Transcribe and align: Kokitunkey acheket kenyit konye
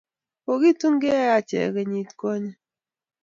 Kokitunkey 0.45 1.21
acheket 1.37 1.73
kenyit 1.75 2.09
konye 2.19 2.51